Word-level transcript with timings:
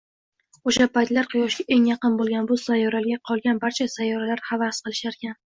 Oʻsha 0.71 0.87
paytlar 0.95 1.27
Quyoshga 1.33 1.65
eng 1.75 1.85
yaqin 1.91 2.17
boʻlgan 2.21 2.49
bu 2.53 2.59
sayyoraga 2.63 3.21
qolgan 3.31 3.63
barcha 3.67 3.91
sayyoralar 3.99 4.45
havas 4.51 4.85
qilisharkan 4.89 5.41